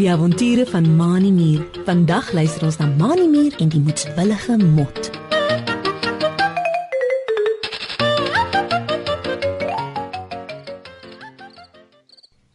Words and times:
Die 0.00 0.10
avonture 0.10 0.66
van 0.66 0.96
Mani 0.96 1.30
Mier. 1.30 1.66
Vandag 1.84 2.32
luister 2.32 2.64
ons 2.64 2.78
na 2.80 2.86
Mani 2.86 3.26
Mier 3.28 3.56
en 3.60 3.68
die 3.68 3.80
moedswillige 3.84 4.56
mot. 4.56 5.10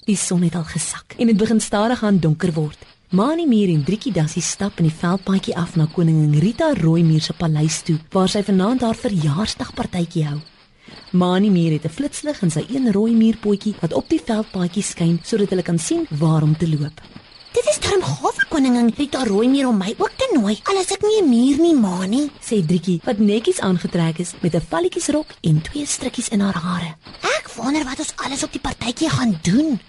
Die 0.06 0.18
son 0.18 0.42
het 0.42 0.56
al 0.56 0.66
gesak 0.70 1.14
en 1.18 1.30
dit 1.30 1.38
begin 1.38 1.62
stadig 1.62 2.04
aan 2.04 2.20
donker 2.20 2.54
word. 2.54 2.82
Mani 3.10 3.46
Mier 3.46 3.70
en 3.70 3.84
Driekie 3.84 4.14
Dassie 4.14 4.42
stap 4.42 4.82
in 4.82 4.90
die 4.90 4.98
veldpaadjie 4.98 5.54
af 5.58 5.78
na 5.78 5.86
koningin 5.86 6.34
Rita 6.42 6.74
Rooimier 6.82 7.22
se 7.22 7.38
paleis 7.38 7.84
toe, 7.86 8.00
waar 8.10 8.30
sy 8.30 8.42
vanaand 8.44 8.82
haar 8.82 8.98
verjaarsdagpartytjie 8.98 10.26
hou. 10.32 10.42
Mani 11.12 11.50
Mier 11.50 11.72
het 11.72 11.86
'n 11.86 11.90
flitslig 11.90 12.42
in 12.42 12.52
sy 12.52 12.66
een 12.70 12.92
rooi 12.92 13.14
muurpotjie 13.14 13.76
wat 13.80 13.94
op 13.94 14.10
die 14.10 14.22
veldpaadjie 14.26 14.84
skyn 14.84 15.20
sodat 15.24 15.50
hulle 15.50 15.63
kan 15.63 15.80
sien 15.80 16.08
waar 16.09 16.44
om 16.44 16.58
te 16.58 16.70
loop. 16.70 17.02
Dit 17.52 17.68
is 17.70 17.80
darm 17.80 18.02
vir 18.36 18.46
koningin 18.50 18.94
Rita 18.98 19.23
Rooimier 19.23 19.68
om 19.68 19.77
my 19.77 19.94
ook 19.98 20.12
te 20.18 20.27
nooi. 20.36 20.58
Al 20.70 20.80
is 20.82 20.91
ek 20.91 21.02
nie 21.02 21.22
'n 21.22 21.30
muur 21.30 21.58
nie, 21.58 21.73
Mani. 21.73 22.30
Sê 22.41 22.66
Driekie 22.66 23.02
wat 23.05 23.18
netjies 23.18 23.60
aangetrek 23.60 24.20
is 24.20 24.34
met 24.41 24.55
'n 24.55 24.62
valletjiesrok 24.70 25.27
en 25.41 25.62
twee 25.62 25.86
strikkies 25.86 26.30
in 26.30 26.40
haar 26.40 26.60
hare. 26.68 26.96
Ek 27.22 27.49
wonder 27.55 27.84
wat 27.84 27.99
ons 27.99 28.13
alles 28.16 28.44
op 28.44 28.52
die 28.52 28.62
partytjie 28.62 29.10
gaan 29.10 29.40
doen. 29.41 29.80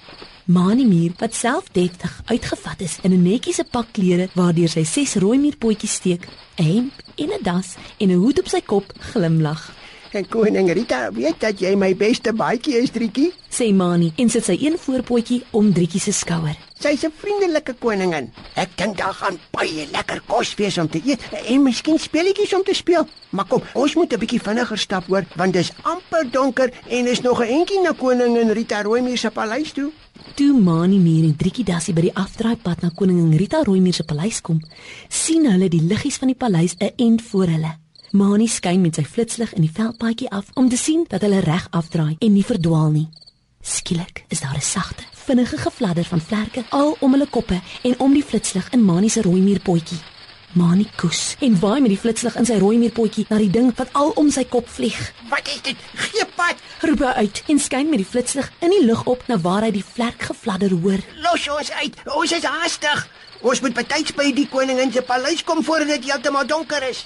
Mani 0.44 0.84
Mier 0.86 1.12
wat 1.18 1.34
self 1.34 1.64
deftig 1.72 2.22
uitgevat 2.26 2.80
is 2.80 2.98
in 3.02 3.12
'n 3.12 3.22
netjiese 3.22 3.64
pak 3.64 3.86
klere 3.92 4.28
waardeur 4.34 4.68
sy 4.68 4.84
ses 4.84 5.14
rooi 5.16 5.38
muurpotjies 5.38 5.94
steek, 5.94 6.28
'n 6.58 6.64
hemp 6.64 6.92
en 7.16 7.30
'n 7.32 7.42
das 7.42 7.74
en 7.98 8.10
'n 8.10 8.18
hoed 8.18 8.38
op 8.38 8.48
sy 8.48 8.60
kop, 8.60 8.92
glimlag. 9.12 9.72
En 10.12 10.28
koning 10.28 10.70
Rita, 10.72 11.10
weet 11.12 11.40
dat 11.42 11.60
jy 11.60 11.74
my 11.76 11.90
beste 11.98 12.32
baadjie 12.32 12.76
is, 12.78 12.92
Drietjie? 12.94 13.32
Sê 13.50 13.72
Mani 13.74 14.12
en 14.20 14.30
sit 14.30 14.44
sy 14.46 14.54
een 14.60 14.76
voorpotjie 14.78 15.42
om 15.56 15.72
Driekie 15.74 16.00
se 16.00 16.12
skouer. 16.12 16.56
Sy's 16.78 17.04
'n 17.04 17.12
vriendelike 17.16 17.74
koningin. 17.80 18.30
Ek 18.54 18.68
dink 18.76 18.96
daar 18.96 19.14
gaan 19.14 19.38
baie 19.50 19.86
lekker 19.92 20.20
kos 20.26 20.54
wees 20.54 20.78
om 20.78 20.88
te 20.88 21.00
eet 21.04 21.20
en 21.46 21.62
miskien 21.62 21.98
speletjies 21.98 22.54
om 22.54 22.62
te 22.62 22.74
speel. 22.74 23.06
Maar 23.30 23.46
kom, 23.46 23.62
ons 23.74 23.94
moet 23.94 24.12
'n 24.12 24.18
bietjie 24.18 24.40
vinniger 24.40 24.78
stap 24.78 25.06
hoor, 25.06 25.24
want 25.36 25.52
dis 25.52 25.72
amper 25.82 26.30
donker 26.30 26.72
en 26.88 27.06
is 27.06 27.20
nog 27.20 27.40
'n 27.40 27.48
entjie 27.48 27.80
na 27.80 27.92
koningin 27.92 28.50
Rita 28.50 28.82
Rooimier 28.82 29.18
se 29.18 29.30
paleis 29.30 29.72
toe. 29.72 29.90
Toe 30.34 30.52
Mani 30.52 30.98
Mier 30.98 31.24
en 31.24 31.36
Driekie 31.36 31.64
Dassie 31.64 31.94
by 31.94 32.00
die 32.00 32.14
afdraaipad 32.14 32.82
na 32.82 32.90
koningin 32.94 33.36
Rita 33.36 33.62
Rooimier 33.62 33.94
se 33.94 34.04
paleis 34.04 34.40
kom, 34.40 34.60
sien 35.08 35.50
hulle 35.50 35.68
die 35.68 35.82
liggies 35.82 36.16
van 36.16 36.28
die 36.28 36.36
paleis 36.36 36.74
'n 36.78 36.92
end 36.96 37.22
voor 37.22 37.46
hulle. 37.46 37.85
Mani 38.14 38.46
skyn 38.46 38.80
met 38.80 38.94
sy 38.94 39.02
flitslig 39.02 39.50
in 39.58 39.64
die 39.64 39.72
veldpaadjie 39.74 40.28
af 40.30 40.52
om 40.54 40.68
te 40.70 40.78
sien 40.78 41.04
dat 41.10 41.24
hulle 41.26 41.40
reg 41.42 41.66
afdraai 41.74 42.16
en 42.20 42.32
nie 42.32 42.44
verdwaal 42.46 42.92
nie. 42.94 43.08
Skielik 43.66 44.24
is 44.28 44.40
daar 44.40 44.54
'n 44.54 44.60
sagte, 44.62 45.02
vinnige 45.12 45.58
gefladder 45.58 46.04
van 46.04 46.20
vlerke 46.20 46.64
al 46.70 46.96
om 47.00 47.12
hulle 47.12 47.26
koppe 47.26 47.60
en 47.82 47.98
om 47.98 48.12
die 48.12 48.22
flitslig 48.22 48.70
in 48.70 48.84
Mani 48.84 49.08
se 49.08 49.22
rooi 49.22 49.40
muurpotjie. 49.40 49.98
Mani 50.52 50.86
koes 50.96 51.36
en 51.40 51.58
waai 51.60 51.80
met 51.80 51.90
die 51.90 51.98
flitslig 51.98 52.36
in 52.36 52.46
sy 52.46 52.58
rooi 52.58 52.78
muurpotjie 52.78 53.26
na 53.28 53.38
die 53.38 53.50
ding 53.50 53.72
wat 53.76 53.92
al 53.92 54.10
om 54.10 54.30
sy 54.30 54.44
kop 54.44 54.68
vlieg. 54.68 55.12
Wat 55.28 55.48
is 55.48 55.62
dit? 55.62 55.76
Gee 55.94 56.26
pad. 56.36 56.56
Roep 56.80 56.98
hy 56.98 57.12
uit 57.26 57.42
en 57.48 57.58
skyn 57.58 57.88
met 57.88 57.98
die 57.98 58.10
flitslig 58.12 58.52
in 58.60 58.70
die 58.70 58.84
lug 58.84 59.04
op 59.04 59.26
na 59.26 59.38
waar 59.38 59.62
hy 59.62 59.70
die 59.70 59.84
vlerk 59.94 60.22
gefladder 60.22 60.70
hoor. 60.70 61.02
Los 61.22 61.48
ons 61.48 61.70
uit. 61.70 61.94
Ons 62.04 62.32
is 62.32 62.44
haastig. 62.44 63.08
Ons 63.40 63.60
moet 63.60 63.74
betyds 63.74 64.14
by 64.16 64.32
die 64.32 64.48
koningin 64.48 64.92
se 64.92 65.02
paleis 65.02 65.44
kom 65.44 65.64
voordat 65.64 65.88
dit 65.88 66.04
heeltemal 66.04 66.46
donker 66.46 66.88
is. 66.88 67.04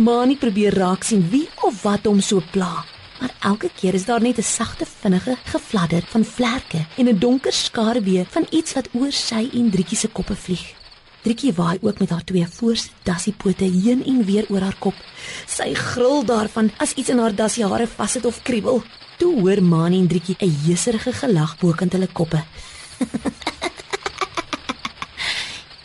Mani 0.00 0.38
probeer 0.40 0.72
raak 0.72 1.02
sien 1.04 1.20
wie 1.28 1.48
of 1.68 1.82
wat 1.84 2.06
hom 2.08 2.20
so 2.24 2.40
pla. 2.50 2.84
Maar 3.20 3.34
elke 3.44 3.68
keer 3.76 3.94
is 3.94 4.06
daar 4.08 4.22
net 4.22 4.38
'n 4.38 4.42
sagte, 4.42 4.86
vinnige 4.86 5.36
gefladder 5.44 6.02
van 6.08 6.24
vlerke 6.24 6.86
en 6.96 7.08
'n 7.08 7.18
donker 7.18 7.52
skaduwee 7.52 8.24
van 8.30 8.46
iets 8.50 8.72
wat 8.72 8.88
oor 8.92 9.12
sy 9.12 9.50
en 9.52 9.70
Drietjie 9.70 9.98
se 9.98 10.08
koppe 10.08 10.36
vlieg. 10.36 10.74
Drietjie 11.22 11.52
waai 11.52 11.78
ook 11.80 11.98
met 11.98 12.10
haar 12.10 12.24
twee 12.24 12.46
voorste 12.46 12.90
dassiepote 13.02 13.64
heen 13.64 14.04
en 14.04 14.24
weer 14.24 14.46
oor 14.48 14.60
haar 14.60 14.76
kop. 14.78 14.94
Sy 15.46 15.74
gril 15.74 16.24
daarvan 16.24 16.70
as 16.76 16.92
iets 16.92 17.08
in 17.08 17.18
haar 17.18 17.34
dassie 17.34 17.66
hare 17.66 17.86
vassit 17.86 18.24
of 18.24 18.42
kriebel. 18.42 18.82
Toe 19.18 19.40
hoor 19.40 19.62
Mani 19.62 19.98
en 19.98 20.06
Drietjie 20.06 20.36
'n 20.38 20.58
jeserige 20.66 21.12
gelag 21.12 21.58
bokant 21.58 21.92
hulle 21.92 22.08
koppe. 22.12 22.44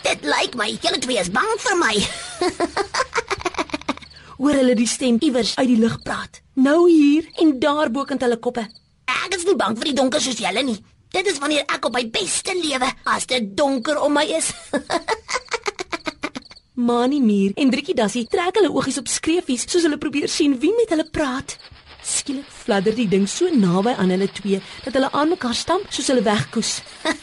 Dit 0.07 0.19
lyk 0.21 0.55
my 0.55 0.77
julle 0.81 0.99
twee 0.99 1.19
is 1.19 1.31
bang 1.31 1.57
vir 1.57 1.77
my. 1.77 2.07
Hoor 4.37 4.53
hulle 4.53 4.75
die 4.77 4.85
stem 4.85 5.15
iewers 5.25 5.55
uit 5.57 5.71
die 5.71 5.79
lug 5.81 5.95
praat. 6.05 6.43
Nou 6.61 6.85
hier 6.85 7.25
en 7.41 7.55
daar 7.59 7.89
bokant 7.89 8.21
hulle 8.21 8.37
koppe. 8.37 8.67
Ek 9.09 9.33
is 9.33 9.47
nie 9.47 9.55
bang 9.57 9.73
vir 9.79 9.89
die 9.89 9.97
donker 9.97 10.21
soos 10.21 10.37
julle 10.37 10.61
nie. 10.65 10.77
Dit 11.09 11.25
is 11.31 11.39
wanneer 11.41 11.63
ek 11.73 11.87
op 11.87 11.95
my 11.95 12.03
beste 12.13 12.53
lewe 12.53 12.89
as 13.09 13.25
dit 13.25 13.47
donker 13.57 13.97
om 14.03 14.13
my 14.13 14.27
is. 14.37 14.51
Mani 16.87 17.17
Mier 17.23 17.55
en 17.57 17.71
Driekie 17.73 17.95
Dassie 17.97 18.27
trek 18.29 18.59
hulle 18.59 18.69
oogies 18.69 18.99
op 19.01 19.09
skreefies 19.09 19.65
soos 19.65 19.87
hulle 19.87 19.97
probeer 19.97 20.29
sien 20.29 20.53
wie 20.61 20.69
met 20.77 20.93
hulle 20.93 21.07
praat. 21.09 21.57
Skielik 22.05 22.45
fladder 22.59 22.93
die 22.93 23.07
ding 23.09 23.25
so 23.25 23.49
naby 23.49 23.95
aan 23.97 24.13
hulle 24.13 24.29
twee 24.37 24.61
dat 24.85 24.93
hulle 24.93 25.09
aan 25.17 25.33
mekaar 25.33 25.57
stamp 25.57 25.89
soos 25.89 26.11
hulle 26.13 26.21
wegkoes. 26.27 26.75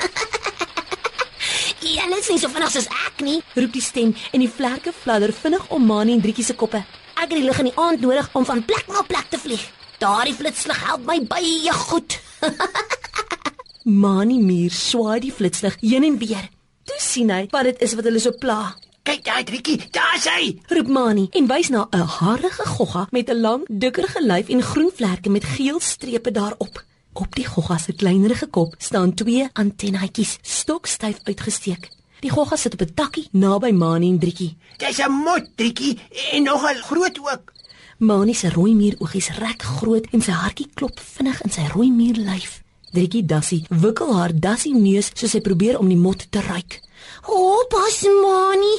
julle 1.95 2.19
is 2.19 2.33
nie 2.33 2.43
so 2.43 2.51
vinnig 2.51 2.75
soos 2.75 2.91
ek 3.07 3.23
nie. 3.23 3.39
Roep 3.55 3.79
die 3.79 3.87
stem 3.87 4.17
en 4.33 4.43
die 4.43 4.51
vlerke 4.51 4.91
fladder 5.05 5.31
vinnig 5.45 5.71
om 5.71 5.87
Mani 5.87 6.19
en 6.19 6.27
Driekie 6.27 6.51
se 6.51 6.59
koppe. 6.59 6.83
Ek 7.25 7.31
het 7.33 7.41
die 7.41 7.47
lig 7.49 7.59
in 7.63 7.69
die 7.71 7.79
aand 7.81 8.03
nodig 8.05 8.27
om 8.37 8.45
van 8.45 8.59
plek 8.69 8.85
na 8.93 9.01
plek 9.09 9.31
te 9.33 9.39
vlieg. 9.41 9.63
Daardie 9.97 10.35
flitslig 10.37 10.81
help 10.85 11.07
my 11.09 11.15
baie 11.25 11.73
goed. 11.73 12.19
Mani 14.03 14.37
Mier 14.45 14.75
swaai 14.77 15.23
die 15.25 15.33
flitslig 15.33 15.79
heen 15.81 16.05
en 16.05 16.19
weer. 16.21 16.51
Toe 16.85 16.99
sien 17.01 17.33
hy 17.33 17.47
wat 17.55 17.71
dit 17.71 17.81
is 17.87 17.95
wat 17.97 18.11
hulle 18.11 18.21
so 18.21 18.37
pla. 18.43 18.75
Kyk 19.09 19.25
daai 19.25 19.41
Drietjie, 19.49 19.79
daar's 19.97 20.29
hy. 20.29 20.51
Roep 20.69 20.93
Mani 20.99 21.31
en 21.41 21.49
wys 21.49 21.73
na 21.73 21.87
'n 21.97 22.05
harige 22.19 22.69
gogga 22.75 23.07
met 23.17 23.33
'n 23.33 23.41
lang, 23.41 23.65
dikker 23.73 24.09
gelyf 24.19 24.53
en 24.53 24.63
groen 24.63 24.93
vlerke 24.93 25.33
met 25.33 25.49
geel 25.57 25.81
strepe 25.81 26.31
daarop. 26.31 26.85
Op 27.15 27.35
die 27.35 27.49
gogga 27.49 27.79
se 27.79 27.93
kleinerige 27.97 28.47
kop 28.47 28.75
staan 28.79 29.15
twee 29.15 29.49
antennetjies 29.53 30.39
stokstyf 30.43 31.25
uitgesteek. 31.25 31.94
Die 32.25 32.33
gogga 32.33 32.57
sit 32.57 32.73
op 32.73 32.81
'n 32.81 32.95
takkie 32.95 33.29
naby 33.33 33.71
Mani 33.71 34.09
en 34.09 34.19
Drietjie. 34.19 34.57
Dis 34.77 34.99
'n 34.99 35.13
mot 35.13 35.45
Drietjie 35.57 35.99
en 36.33 36.43
nogal 36.43 36.75
groot 36.75 37.19
ook. 37.19 37.53
Mani 37.99 38.35
se 38.35 38.49
rooi 38.51 38.75
muurogies 38.75 39.29
rek 39.29 39.63
groot 39.63 40.07
en 40.11 40.21
sy 40.21 40.31
hartjie 40.31 40.69
klop 40.75 41.01
vinnig 41.01 41.43
in 41.43 41.51
sy 41.51 41.67
rooi 41.75 41.91
muurlyf. 41.91 42.63
Drietjie 42.93 43.25
Dassie 43.25 43.67
wikkel 43.69 44.15
haar 44.15 44.41
dassie 44.41 44.75
neus 44.75 45.11
soos 45.15 45.31
sy 45.31 45.41
probeer 45.41 45.79
om 45.79 45.89
die 45.89 45.97
mot 45.97 46.27
te 46.31 46.41
ruik. 46.41 46.81
O, 47.27 47.33
oh, 47.33 47.67
pas 47.69 48.03
Mani, 48.03 48.77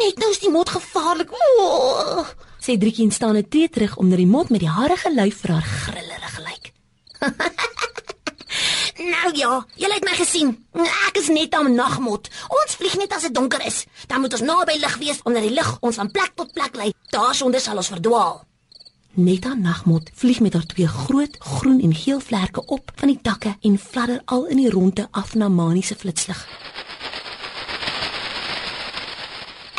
net 0.00 0.18
nou 0.18 0.30
is 0.30 0.38
die 0.38 0.50
mot 0.50 0.68
gevaarlik. 0.68 1.30
Oh. 1.32 2.26
Sy 2.60 2.76
Drietjie 2.76 3.10
staan 3.10 3.36
'n 3.36 3.48
tree 3.48 3.68
terug 3.68 3.96
omdat 3.96 4.18
die 4.18 4.26
mot 4.26 4.48
met 4.48 4.60
die 4.60 4.68
harige 4.68 5.10
lyf 5.10 5.40
vir 5.40 5.50
haar 5.50 5.62
grillerig 5.62 6.38
lyk. 6.38 6.72
Nou 9.24 9.36
ja, 9.36 9.66
julle 9.80 9.94
het 9.96 10.04
my 10.04 10.12
gesien. 10.18 10.50
Ek 11.08 11.16
is 11.16 11.30
net 11.32 11.54
'n 11.56 11.74
nagmot. 11.74 12.28
Ons 12.48 12.74
vlieg 12.76 12.96
net 12.96 13.12
as 13.12 13.22
dit 13.22 13.34
donker 13.34 13.64
is. 13.66 13.86
Dan 14.06 14.20
moet 14.20 14.32
ons 14.32 14.42
naby 14.42 14.76
lig 14.78 14.96
wees 14.96 15.20
omdat 15.22 15.42
die 15.42 15.50
lig 15.50 15.76
ons 15.80 15.96
van 15.96 16.10
plek 16.10 16.32
tot 16.34 16.52
plek 16.52 16.76
lei. 16.76 16.92
Daarsonder 17.08 17.60
sal 17.60 17.76
ons 17.76 17.88
verdwaal. 17.88 18.44
Netta 19.14 19.54
Nagmot 19.54 20.10
vlieg 20.14 20.40
met 20.40 20.52
haar 20.52 20.66
twee 20.66 20.86
groot 20.86 21.36
groen 21.38 21.80
en 21.80 21.94
geel 21.94 22.20
vlerke 22.20 22.66
op 22.66 22.90
van 22.94 23.08
die 23.08 23.18
takke 23.22 23.56
en 23.60 23.78
fladder 23.78 24.20
al 24.24 24.44
in 24.44 24.56
die 24.56 24.70
ronde 24.70 25.08
af 25.10 25.34
na 25.34 25.48
Mani 25.48 25.82
se 25.82 25.94
flitslig. 25.94 26.48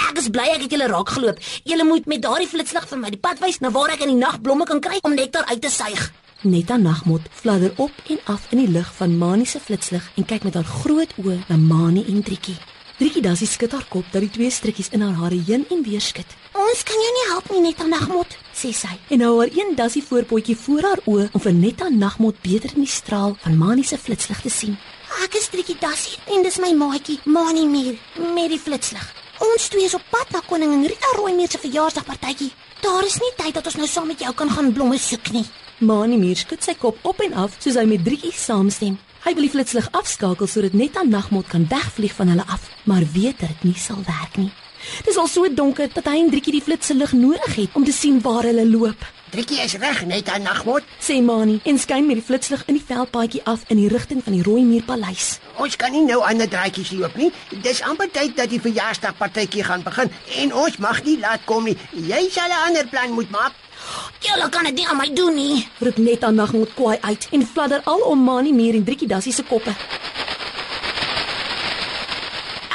Ek 0.09 0.17
is 0.17 0.29
bly 0.29 0.43
ek 0.43 0.61
het 0.61 0.71
julle 0.71 0.87
raak 0.87 1.09
geloop. 1.09 1.39
Julle 1.63 1.83
moet 1.83 2.05
met 2.05 2.21
daardie 2.21 2.47
flitslig 2.47 2.87
vir 2.87 2.97
my 2.97 3.09
die 3.09 3.19
pad 3.19 3.39
wys 3.39 3.59
na 3.59 3.69
waar 3.69 3.89
ek 3.89 4.01
in 4.01 4.07
die 4.07 4.25
nag 4.25 4.41
blomme 4.41 4.65
kan 4.65 4.79
kry 4.79 4.97
om 5.01 5.13
nektar 5.13 5.45
uit 5.45 5.61
te 5.61 5.69
suig. 5.69 6.11
Netta 6.41 6.77
Nagmot 6.77 7.21
fladder 7.31 7.71
op 7.75 7.91
en 8.07 8.19
af 8.23 8.47
in 8.51 8.57
die 8.57 8.69
lug 8.69 8.93
van 8.95 9.17
Mani 9.17 9.45
se 9.45 9.59
flitslig 9.59 10.11
en 10.15 10.25
kyk 10.25 10.43
met 10.43 10.53
haar 10.53 10.67
groot 10.67 11.13
oë 11.17 11.37
na 11.47 11.55
Mani 11.57 12.03
en 12.11 12.23
Triekie. 12.23 12.57
Triekie 12.99 13.21
Dassie 13.23 13.47
skud 13.47 13.71
haar 13.71 13.85
kop 13.89 14.11
dat 14.11 14.21
die 14.21 14.29
twee 14.29 14.51
strikkies 14.51 14.91
in 14.91 15.01
haar 15.01 15.15
hare 15.19 15.39
heen 15.47 15.65
en 15.71 15.83
weer 15.83 16.01
skud. 16.01 16.27
Ons 16.51 16.83
kan 16.83 16.99
jou 16.99 17.13
nie 17.15 17.25
help 17.31 17.49
nie, 17.51 17.61
Netta 17.63 17.87
Nagmot, 17.87 18.37
sê 18.53 18.73
sy. 18.75 18.91
En 19.15 19.23
hou 19.25 19.39
haar 19.39 19.51
een 19.55 19.75
dassie 19.79 20.03
voorpotjie 20.03 20.57
voor 20.59 20.89
haar 20.89 21.01
oë 21.05 21.29
om 21.31 21.43
vir 21.47 21.55
Netta 21.55 21.89
Nagmot 21.89 22.39
beter 22.43 22.75
in 22.75 22.83
die 22.83 22.91
straal 22.91 23.37
van 23.43 23.57
Mani 23.57 23.83
se 23.83 23.97
flitslig 23.97 24.43
te 24.43 24.51
sien. 24.51 24.77
Ek 25.23 25.39
is 25.39 25.47
Triekie 25.53 25.79
Dassie 25.79 26.19
en 26.35 26.43
dis 26.43 26.59
my 26.59 26.73
maatjie, 26.75 27.19
Mani 27.25 27.65
Mier, 27.71 27.95
met 28.35 28.51
die 28.51 28.59
flitslig. 28.59 29.07
Ons 29.43 29.67
twee 29.71 29.87
is 29.87 29.95
op 29.95 30.03
pad 30.11 30.31
na 30.31 30.43
koningin 30.47 30.87
Rita 30.87 31.15
Rooimier 31.15 31.51
se 31.51 31.59
verjaarsdagpartytjie. 31.63 32.51
Daar 32.81 33.05
is 33.05 33.17
nie 33.21 33.31
tyd 33.37 33.53
dat 33.55 33.65
ons 33.65 33.77
nou 33.79 33.87
saam 33.87 34.07
met 34.07 34.19
jou 34.19 34.33
kan 34.33 34.49
gaan 34.51 34.73
blomme 34.73 34.97
soek 34.97 35.31
nie. 35.31 35.45
Mani 35.79 36.17
Mier 36.17 36.39
skud 36.39 36.63
sy 36.63 36.75
kop 36.79 36.99
op 37.03 37.21
en 37.23 37.33
af 37.45 37.55
soos 37.59 37.77
hy 37.79 37.85
met 37.89 38.03
Driekie 38.05 38.33
saamstem. 38.35 38.97
Hy 39.25 39.33
wil 39.33 39.47
die 39.47 39.53
flitslig 39.55 39.87
afskakel 39.91 40.47
sodat 40.47 40.75
Netta 40.77 41.03
Nagmot 41.03 41.47
kan 41.49 41.65
wegvlieg 41.69 42.13
van 42.17 42.29
hulle 42.33 42.45
af, 42.45 42.69
maar 42.85 43.07
weet 43.13 43.39
dat 43.39 43.49
dit 43.55 43.63
nie 43.71 43.79
sal 43.79 44.03
werk 44.05 44.37
nie. 44.37 44.51
Dis 45.05 45.17
al 45.17 45.27
so 45.27 45.47
donker 45.53 45.89
dat 45.93 46.05
hy 46.05 46.19
en 46.23 46.29
Driekie 46.29 46.53
die 46.55 46.63
flitse 46.63 46.93
lig 46.93 47.13
nodig 47.13 47.55
het 47.55 47.69
om 47.73 47.85
te 47.85 47.93
sien 47.93 48.21
waar 48.21 48.43
hulle 48.43 48.65
loop. 48.69 49.05
Trikkie 49.35 49.59
is 49.59 49.73
reg 49.81 50.05
net 50.05 50.29
aan 50.29 50.45
nagmot. 50.47 50.85
Sê 51.01 51.17
Mani 51.21 51.57
en 51.67 51.79
skyn 51.81 52.05
met 52.07 52.15
die 52.15 52.23
flitslig 52.23 52.61
in 52.71 52.77
die 52.77 52.85
veldpaadjie 52.87 53.41
af 53.43 53.65
in 53.73 53.81
die 53.81 53.89
rigting 53.91 54.21
van 54.23 54.37
die 54.37 54.43
Rooimuurpaleis. 54.45 55.39
Ons 55.59 55.75
kan 55.75 55.91
nie 55.91 56.05
nou 56.05 56.21
ander 56.23 56.47
draadjies 56.47 56.93
loop 56.95 57.17
nie. 57.19 57.31
Dis 57.65 57.81
amper 57.83 58.07
tyd 58.15 58.37
dat 58.37 58.53
die 58.53 58.61
verjaarsdagpartytjie 58.63 59.65
gaan 59.67 59.83
begin 59.83 60.13
en 60.39 60.53
ons 60.53 60.77
mag 60.79 61.03
nie 61.03 61.17
laat 61.19 61.43
kom 61.49 61.67
nie. 61.67 61.75
Jy 61.91 62.29
sal 62.31 62.47
'n 62.49 62.63
ander 62.69 62.87
plan 62.87 63.11
moet 63.11 63.29
maak. 63.29 63.53
Julle 64.19 64.49
kan 64.49 64.63
dit 64.63 64.75
nie 64.75 64.87
aan 64.87 64.97
my 64.97 65.09
doen 65.13 65.35
nie. 65.35 65.67
Roep 65.79 65.97
net 65.97 66.23
aan 66.23 66.35
nagmot 66.35 66.73
kwaai 66.73 66.97
uit 67.01 67.27
en 67.31 67.45
fladder 67.45 67.81
al 67.83 67.99
om 67.99 68.23
Mani 68.23 68.53
Muur 68.53 68.73
en 68.73 68.83
Driekie 68.83 69.07
Dassie 69.07 69.33
se 69.33 69.43
koppe. 69.43 69.75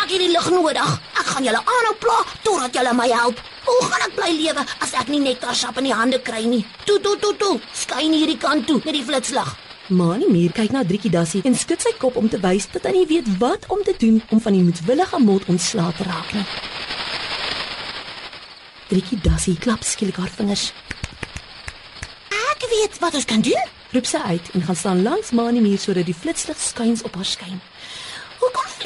Ek 0.02 0.11
het 0.11 0.19
die 0.19 0.31
lig 0.31 0.50
nodig. 0.50 1.10
Ek 1.21 1.27
gaan 1.35 1.45
julle 1.45 1.61
aanhou 1.61 1.97
pla 2.01 2.19
totdat 2.45 2.77
julle 2.79 2.93
my 2.97 3.09
help. 3.13 3.41
Hoe 3.67 3.81
gaan 3.87 4.05
ek 4.07 4.15
bly 4.17 4.31
lewe 4.39 4.63
as 4.81 4.95
ek 4.97 5.11
nie 5.13 5.21
nektarsap 5.21 5.81
in 5.83 5.91
die 5.91 5.97
hande 5.97 6.21
kry 6.25 6.47
nie? 6.49 6.63
Toe 6.89 6.97
toe 7.05 7.17
toe 7.21 7.35
toe. 7.37 7.57
Skyn 7.77 8.15
hierdie 8.17 8.39
kant 8.41 8.65
toe 8.71 8.79
met 8.87 8.97
die 8.97 9.05
flitslig. 9.05 9.51
Mani 9.91 10.29
Muur 10.31 10.53
kyk 10.55 10.71
na 10.73 10.85
Driekie 10.87 11.11
Dassie 11.11 11.43
en 11.45 11.57
skud 11.59 11.83
sy 11.83 11.91
kop 11.99 12.17
om 12.17 12.29
te 12.31 12.39
wys 12.41 12.69
dat 12.71 12.87
hy 12.87 12.93
nie 12.95 13.09
weet 13.11 13.29
wat 13.43 13.67
om 13.75 13.83
te 13.85 13.93
doen 13.99 14.21
om 14.31 14.41
van 14.41 14.55
die 14.55 14.63
moedwillige 14.63 15.19
mot 15.21 15.49
ontslae 15.51 15.93
te 15.99 16.07
raak 16.07 16.31
nie. 16.37 16.47
Driekie 18.93 19.19
Dassie 19.25 19.57
klap 19.59 19.85
skielik 19.85 20.23
haar 20.23 20.31
vingers. 20.39 20.71
Ek 22.55 22.65
weet 22.71 22.97
wat 23.03 23.19
ons 23.19 23.29
kan 23.29 23.43
doen. 23.45 23.77
Roep 23.91 24.07
sy 24.07 24.23
uit 24.31 24.53
en 24.55 24.63
gaan 24.63 24.79
staan 24.79 25.03
langs 25.03 25.35
Mani 25.35 25.61
Muur 25.65 25.83
sodat 25.83 26.07
die 26.07 26.15
flitslig 26.15 26.63
skuins 26.63 27.03
op 27.03 27.19
haar 27.19 27.27
skyn. 27.27 27.59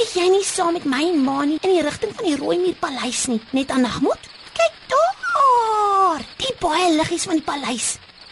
Vlieg 0.04 0.20
jy 0.20 0.30
nie 0.34 0.44
saam 0.44 0.74
met 0.76 0.84
my 0.84 0.98
en 1.00 1.22
Mani 1.24 1.54
in 1.64 1.70
die 1.72 1.82
rigting 1.82 2.10
van 2.12 2.26
die 2.28 2.36
Rooimuurpaleis 2.36 3.22
nie, 3.30 3.38
net 3.56 3.70
aan 3.72 3.86
nagmoed? 3.86 4.26
Kyk 4.52 4.74
daar, 4.92 6.24
die 6.42 6.50
baie 6.60 6.90
liggies 6.92 7.24
van 7.24 7.38
die 7.38 7.46
paleis. 7.46 7.86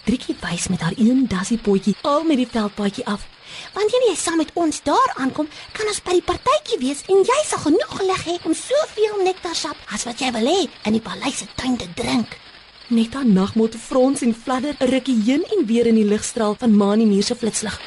Driekie 0.04 0.36
wys 0.42 0.66
met 0.68 0.84
haar 0.84 0.92
een 1.00 1.22
dassie 1.32 1.56
potjie 1.56 1.94
al 2.04 2.26
met 2.28 2.42
die 2.42 2.48
veldpaadjie 2.50 3.06
af. 3.08 3.24
Wanneer 3.72 4.04
jy 4.10 4.18
saam 4.20 4.36
met 4.42 4.52
ons 4.52 4.82
daar 4.84 5.14
aankom, 5.24 5.48
kan 5.72 5.88
ons 5.88 6.02
by 6.04 6.18
die 6.18 6.26
partytjie 6.28 6.76
wees 6.82 7.00
en 7.08 7.24
jy 7.24 7.40
sal 7.48 7.64
genoeg 7.64 7.96
lig 8.04 8.26
hê 8.28 8.36
om 8.42 8.58
soveel 8.58 9.24
nektarsap 9.24 9.96
as 9.96 10.04
wat 10.10 10.20
jy 10.20 10.28
wil 10.36 10.52
hê 10.52 10.60
in 10.68 10.98
die 10.98 11.04
paleis 11.08 11.40
se 11.40 11.48
tuin 11.56 11.80
te 11.80 11.88
drink. 11.96 12.36
Net 12.92 13.16
aan 13.16 13.32
nagmot 13.32 13.80
frons 13.80 14.20
en 14.20 14.36
fladder 14.36 14.76
'n 14.76 14.92
rukkie 14.92 15.16
heen 15.24 15.48
en 15.56 15.64
weer 15.64 15.88
in 15.88 15.96
die 15.96 16.10
ligstraal 16.12 16.54
van 16.54 16.76
Mani 16.76 17.08
Muur 17.08 17.24
se 17.24 17.34
flitslig. 17.34 17.80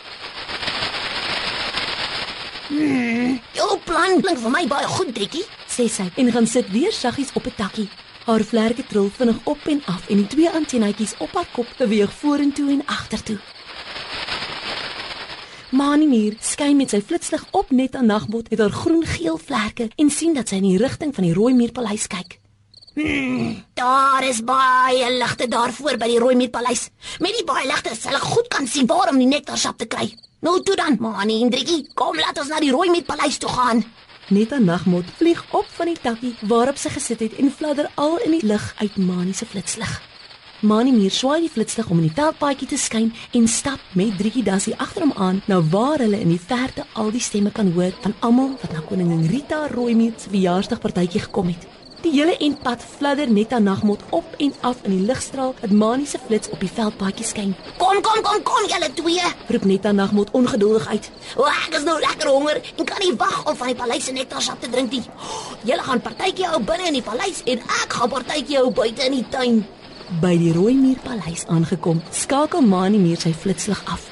Jou 3.53 3.79
plan 3.85 4.21
klink 4.21 4.39
vir 4.39 4.51
my 4.51 4.67
baie 4.67 4.87
goed, 4.87 5.13
Driekie. 5.15 5.45
sê 5.67 5.87
sy 5.89 6.05
en 6.15 6.31
gaan 6.31 6.47
sit 6.47 6.69
weer 6.71 6.91
saggies 6.91 7.33
op 7.33 7.45
'n 7.45 7.55
takkie. 7.55 7.89
Haar 8.25 8.43
vlerke 8.43 8.83
trill 8.87 9.09
vinnig 9.17 9.39
op 9.43 9.67
en 9.67 9.81
af 9.85 10.07
en 10.09 10.17
die 10.17 10.27
twee 10.27 10.49
antennetjies 10.49 11.13
op 11.17 11.31
haar 11.33 11.47
kop 11.51 11.67
beweeg 11.77 12.13
vorentoe 12.13 12.69
en 12.71 12.85
agtertoe. 12.85 13.39
Mani 15.69 16.07
Muur 16.07 16.35
skyn 16.39 16.77
met 16.77 16.89
sy 16.89 17.01
flitslig 17.01 17.45
op 17.51 17.71
net 17.71 17.95
aan 17.95 18.05
nagmot 18.05 18.49
met 18.49 18.59
haar 18.59 18.71
groen-geel 18.71 19.37
vlerke 19.37 19.89
en 19.95 20.09
sien 20.09 20.33
dat 20.33 20.49
sy 20.49 20.55
in 20.55 20.69
die 20.69 20.77
rigting 20.77 21.15
van 21.15 21.23
die 21.23 21.33
Rooimuurpaleis 21.33 22.07
kyk. 22.07 22.39
Daar 23.73 24.23
is 24.23 24.39
baie 24.43 25.09
ligte 25.17 25.47
daarvoor 25.51 25.97
by 25.97 26.07
die 26.07 26.19
Rooimuurpaleis. 26.19 26.89
Met 27.19 27.35
die 27.35 27.43
baie 27.43 27.67
ligte 27.67 27.95
sal 27.95 28.15
ek 28.15 28.29
goed 28.35 28.47
kan 28.47 28.67
sien 28.67 28.87
waar 28.87 29.11
om 29.11 29.19
die 29.19 29.27
nektarsap 29.27 29.77
te 29.77 29.85
kry. 29.85 30.13
Nou 30.45 30.59
toe 30.61 30.75
dan, 30.75 30.97
Mani 30.99 31.39
en 31.41 31.49
Driekie, 31.49 31.87
kom 31.97 32.19
laat 32.21 32.37
ons 32.37 32.51
na 32.51 32.59
die 32.61 32.69
Rooimuurpaleis 32.69 33.39
toe 33.41 33.49
gaan. 33.49 33.79
Net 34.29 34.51
aan 34.53 34.67
nagmot 34.69 35.07
vlieg 35.17 35.39
op 35.57 35.65
van 35.77 35.89
die 35.89 35.97
takkie 36.01 36.33
waarop 36.45 36.77
sy 36.77 36.91
gesit 36.93 37.23
het 37.25 37.37
en 37.41 37.49
fladder 37.49 37.87
al 38.01 38.19
in 38.27 38.35
die 38.35 38.45
lug 38.45 38.67
uit 38.77 38.99
Mani 39.01 39.33
se 39.33 39.47
flitslig. 39.49 39.89
Mani 40.61 40.93
Muur 40.93 41.13
swaai 41.13 41.47
die 41.47 41.49
flitslig 41.49 41.89
om 41.89 42.03
in 42.03 42.11
die 42.11 42.17
veldpaadjie 42.19 42.69
te 42.75 42.77
skyn 42.77 43.09
en 43.39 43.47
stap 43.49 43.81
met 43.97 44.13
Driekie 44.19 44.45
Dassie 44.45 44.75
agter 44.77 45.07
hom 45.07 45.15
aan 45.17 45.41
na 45.49 45.57
waar 45.73 46.03
hulle 46.05 46.21
in 46.21 46.35
die 46.35 46.41
verte 46.41 46.85
al 46.93 47.09
die 47.15 47.23
stemme 47.25 47.49
kan 47.49 47.73
hoor 47.73 47.97
van 48.05 48.13
almal 48.19 48.53
wat 48.61 48.77
na 48.77 48.85
koningin 48.85 49.25
Rita 49.31 49.65
Rooimuur 49.73 50.13
se 50.17 50.29
verjaarsdagpartytjie 50.29 51.25
gekom 51.25 51.49
het. 51.55 51.65
Die 52.05 52.11
hele 52.13 52.35
entpad 52.37 52.83
fladder 52.85 53.31
net 53.33 53.53
aan 53.53 53.63
nagmot 53.65 54.01
op 54.13 54.35
en 54.37 54.51
af 54.61 54.83
in 54.85 54.91
die 54.93 55.05
ligstraal 55.07 55.55
dat 55.57 55.71
Mani 55.73 56.05
se 56.05 56.19
flits 56.25 56.51
op 56.53 56.59
die 56.61 56.69
veldpaadjie 56.69 57.25
skyn. 57.25 57.55
Kom, 57.81 57.97
kom, 58.05 58.19
kom, 58.21 58.43
kom 58.45 58.67
julle 58.69 58.91
twee. 58.93 59.31
Roep 59.49 59.65
net 59.65 59.87
aan 59.89 59.97
nagmot 59.97 60.29
ongeduldig 60.37 60.85
uit. 60.87 61.09
O, 61.33 61.49
ek 61.49 61.79
is 61.79 61.87
nou 61.87 61.97
lekker 62.03 62.29
honger 62.29 62.61
en 62.75 62.85
kan 62.85 63.01
nie 63.01 63.15
wag 63.17 63.41
om 63.49 63.57
van 63.57 63.73
die 63.73 63.77
paleis 63.81 64.05
se 64.05 64.13
nektarsap 64.13 64.61
te 64.61 64.69
drink 64.69 64.93
nie. 64.93 65.01
Julle 65.65 65.89
gaan 65.89 66.05
partytjie 66.05 66.45
hou 66.51 66.61
binne 66.61 66.91
in 66.91 66.99
die 66.99 67.05
paleis 67.09 67.41
en 67.41 67.65
ek 67.81 67.97
gaan 67.97 68.13
partytjie 68.13 68.61
hou 68.61 68.69
buite 68.69 69.09
in 69.09 69.17
die 69.17 69.25
tuin. 69.33 69.63
By 70.21 70.35
die 70.37 70.53
Rooimuurpaleis 70.53 71.47
aangekom, 71.49 72.05
skakel 72.13 72.61
Mani 72.61 73.01
Muur 73.01 73.17
sy 73.17 73.33
flitslig 73.33 73.81
af. 73.89 74.11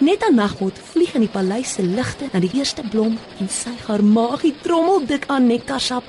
Net 0.00 0.24
aan 0.24 0.34
nagmot 0.36 0.76
vlieg 0.92 1.14
in 1.16 1.22
die 1.24 1.32
paleis 1.32 1.70
se 1.76 1.84
ligte 1.84 2.26
na 2.32 2.40
die 2.40 2.50
eerste 2.56 2.82
blom 2.92 3.14
en 3.40 3.48
sy 3.48 3.72
haar 3.86 4.02
magie 4.04 4.52
trommel 4.64 5.04
dik 5.08 5.24
aan 5.32 5.48
nektarsap. 5.48 6.04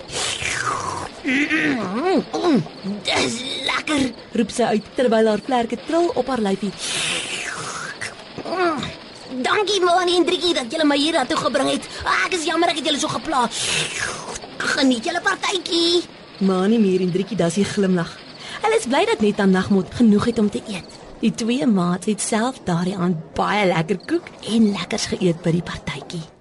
Dis 3.04 3.34
lekker. 3.68 4.12
Roep 4.40 4.52
sy 4.54 4.64
uit 4.76 4.86
terwyl 4.96 5.28
haar 5.28 5.42
vlerke 5.44 5.78
trill 5.88 6.08
op 6.16 6.28
haar 6.32 6.44
lyfie. 6.46 6.72
Dankie 9.44 9.82
Mani 9.84 10.16
en 10.18 10.26
Driekie 10.26 10.54
dat 10.56 10.72
julle 10.72 10.86
my 10.88 10.96
hier 10.98 11.18
na 11.20 11.26
toe 11.28 11.38
gebring 11.38 11.74
het. 11.74 11.88
Ek 12.26 12.38
is 12.38 12.46
jammer 12.48 12.72
ek 12.72 12.80
het 12.80 12.88
julle 12.88 13.02
so 13.02 13.12
gepla. 13.12 13.44
Geniet 14.78 15.04
julle 15.10 15.22
partytjie. 15.26 16.06
Mani 16.48 16.80
Muur 16.80 17.04
en 17.04 17.12
Driekie 17.12 17.38
Dassie 17.38 17.68
glimlag. 17.68 18.16
Hulle 18.64 18.80
is 18.80 18.88
bly 18.88 19.04
dat 19.12 19.22
net 19.26 19.44
aan 19.44 19.52
nagmot 19.52 20.00
genoeg 20.00 20.32
het 20.32 20.40
om 20.40 20.50
te 20.50 20.64
eet. 20.64 20.96
Die 21.20 21.34
twee 21.34 21.68
maats 21.68 22.08
het 22.08 22.22
self 22.22 22.64
daardie 22.64 22.96
aand 22.96 23.34
baie 23.36 23.68
lekker 23.68 24.00
koek 24.08 24.32
en 24.54 24.72
lekkers 24.72 25.12
geëet 25.12 25.44
by 25.44 25.52
die 25.60 25.66
partytjie. 25.66 26.37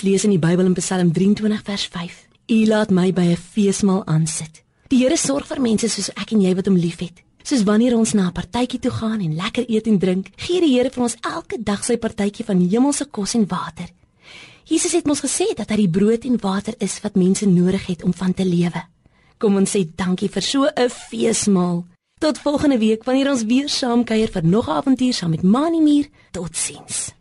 Ons 0.00 0.08
lees 0.08 0.22
in 0.24 0.32
die 0.32 0.40
Bybel 0.40 0.64
in 0.64 0.72
Psalm 0.78 1.10
23 1.12 1.60
vers 1.60 1.82
5: 1.92 2.12
U 2.48 2.58
laat 2.70 2.88
my 2.88 3.10
by 3.12 3.26
'n 3.34 3.36
feesmaal 3.36 4.00
aansit. 4.06 4.62
Die 4.88 4.96
Here 4.96 5.16
sorg 5.16 5.44
vir 5.46 5.60
mense 5.60 5.88
soos 5.88 6.08
ek 6.16 6.32
en 6.32 6.40
jy 6.40 6.54
wat 6.54 6.66
hom 6.66 6.76
liefhet. 6.76 7.20
Soos 7.42 7.64
wanneer 7.64 7.98
ons 7.98 8.14
na 8.14 8.28
'n 8.28 8.32
partytjie 8.32 8.80
toe 8.80 8.90
gaan 8.90 9.20
en 9.20 9.36
lekker 9.36 9.68
eet 9.68 9.86
en 9.86 9.98
drink, 9.98 10.30
gee 10.36 10.60
die 10.60 10.72
Here 10.72 10.90
vir 10.90 11.02
ons 11.02 11.16
elke 11.20 11.62
dag 11.62 11.84
sy 11.84 11.98
partytjie 11.98 12.46
van 12.46 12.60
hemelse 12.60 13.04
kos 13.10 13.34
en 13.34 13.46
water. 13.46 13.90
Jesus 14.64 14.92
het 14.92 15.06
ons 15.08 15.20
gesê 15.20 15.54
dat 15.54 15.68
hy 15.68 15.76
die 15.76 15.90
brood 15.90 16.24
en 16.24 16.40
water 16.40 16.74
is 16.78 17.00
wat 17.02 17.16
mense 17.16 17.46
nodig 17.46 17.86
het 17.86 18.02
om 18.02 18.14
van 18.14 18.32
te 18.32 18.44
lewe. 18.44 18.82
Kom 19.38 19.56
ons 19.56 19.76
sê 19.76 19.86
dankie 19.96 20.30
vir 20.30 20.42
so 20.42 20.64
'n 20.64 20.88
feesmaal. 20.88 21.84
Tot 22.18 22.38
volgende 22.38 22.78
week 22.78 23.04
wanneer 23.04 23.30
ons 23.30 23.44
weer 23.44 23.68
saam 23.68 24.04
kuier 24.04 24.30
vir 24.30 24.44
nog 24.44 24.66
'n 24.66 24.72
avontuur 24.80 25.12
saam 25.12 25.30
met 25.30 25.42
Mani 25.42 25.80
Muur. 25.80 26.08
Totsiens. 26.30 27.19